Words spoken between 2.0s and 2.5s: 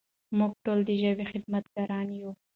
یو.